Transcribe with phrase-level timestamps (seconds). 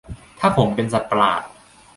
[0.39, 1.41] ถ้าผมเป็นสัตว์ประหลาด